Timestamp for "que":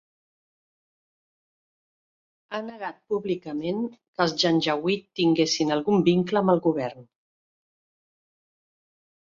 3.93-4.27